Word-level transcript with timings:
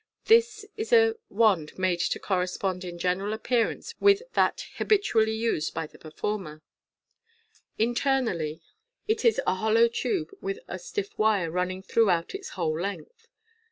This 0.25 0.65
is 0.77 0.91
a 0.91 1.13
wind, 1.29 1.77
made 1.77 1.99
to 1.99 2.17
correspond 2.17 2.83
in 2.83 2.97
general 2.97 3.33
appear 3.33 3.69
ance 3.69 3.93
with 3.99 4.23
that 4.33 4.65
habitually 4.77 5.35
used 5.35 5.75
by 5.75 5.85
the 5.85 5.99
performer. 5.99 6.63
Internally, 7.77 8.63
it 9.07 9.23
is 9.23 9.35
a 9.37 9.41
Fig. 9.41 9.47
109. 9.49 9.59
Fig. 9.61 9.61
iio. 9.61 9.61
2?4 9.61 9.61
MODERN 9.61 9.61
MAGIC. 9.61 9.61
hollow 9.61 9.87
tube, 9.87 10.37
with 10.41 10.59
a 10.67 10.79
stiff 10.79 11.17
wire 11.19 11.51
running 11.51 11.83
throughout 11.83 12.33
its 12.33 12.49
whole 12.57 12.79
length. 12.81 13.27